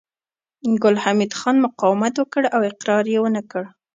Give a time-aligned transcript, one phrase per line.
[0.83, 3.63] ګل حمید خان مقاومت وکړ او اقرار يې ونه کړ